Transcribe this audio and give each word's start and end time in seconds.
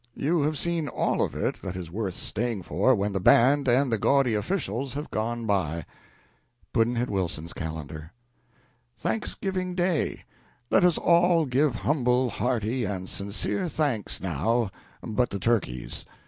You 0.15 0.41
have 0.41 0.57
seen 0.57 0.87
all 0.87 1.21
of 1.21 1.35
it 1.35 1.61
that 1.61 1.75
is 1.75 1.91
worth 1.91 2.15
staying 2.15 2.63
for 2.63 2.95
when 2.95 3.13
the 3.13 3.19
band 3.19 3.67
and 3.67 3.91
the 3.91 3.99
gaudy 3.99 4.33
officials 4.33 4.95
have 4.95 5.11
gone 5.11 5.45
by. 5.45 5.85
Pudd'nhead 6.73 7.07
Wilson's 7.11 7.53
Calendar. 7.53 8.11
Thanksgiving 8.97 9.75
Day. 9.75 10.23
Let 10.71 10.97
all 10.97 11.45
give 11.45 11.75
humble, 11.75 12.31
hearty, 12.31 12.83
and 12.83 13.07
sincere 13.07 13.69
thanks, 13.69 14.19
now, 14.19 14.71
but 15.03 15.29
the 15.29 15.37
turkeys. 15.37 16.03